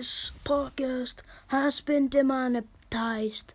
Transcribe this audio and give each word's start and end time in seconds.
This 0.00 0.30
podcast 0.46 1.16
has 1.48 1.82
been 1.82 2.08
demonetized. 2.08 3.52